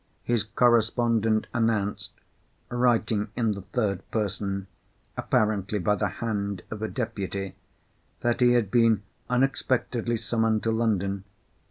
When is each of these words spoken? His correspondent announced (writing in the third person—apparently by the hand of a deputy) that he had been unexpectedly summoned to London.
His 0.23 0.41
correspondent 0.41 1.45
announced 1.53 2.09
(writing 2.71 3.27
in 3.35 3.51
the 3.51 3.61
third 3.61 4.01
person—apparently 4.09 5.77
by 5.77 5.93
the 5.93 6.07
hand 6.07 6.63
of 6.71 6.81
a 6.81 6.87
deputy) 6.87 7.53
that 8.21 8.39
he 8.41 8.53
had 8.53 8.71
been 8.71 9.03
unexpectedly 9.29 10.17
summoned 10.17 10.63
to 10.63 10.71
London. 10.71 11.23